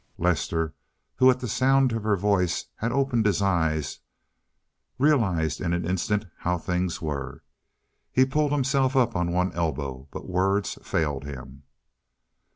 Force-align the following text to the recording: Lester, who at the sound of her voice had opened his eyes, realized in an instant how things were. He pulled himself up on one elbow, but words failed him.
Lester, 0.17 0.73
who 1.17 1.29
at 1.29 1.41
the 1.41 1.47
sound 1.47 1.91
of 1.91 2.01
her 2.01 2.15
voice 2.17 2.65
had 2.77 2.91
opened 2.91 3.23
his 3.27 3.39
eyes, 3.39 3.99
realized 4.97 5.61
in 5.61 5.73
an 5.73 5.85
instant 5.85 6.25
how 6.39 6.57
things 6.57 7.03
were. 7.03 7.43
He 8.11 8.25
pulled 8.25 8.51
himself 8.51 8.95
up 8.95 9.15
on 9.15 9.31
one 9.31 9.51
elbow, 9.53 10.07
but 10.09 10.27
words 10.27 10.79
failed 10.81 11.25
him. 11.25 11.61